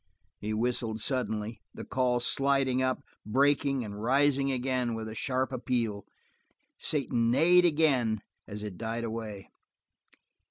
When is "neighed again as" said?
7.29-8.63